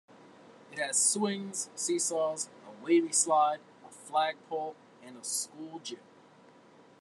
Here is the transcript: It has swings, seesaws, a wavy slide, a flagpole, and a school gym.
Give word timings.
It 0.71 0.79
has 0.79 0.97
swings, 0.97 1.69
seesaws, 1.75 2.49
a 2.67 2.83
wavy 2.83 3.11
slide, 3.11 3.59
a 3.87 3.91
flagpole, 3.91 4.75
and 5.03 5.15
a 5.17 5.23
school 5.23 5.77
gym. 5.77 5.99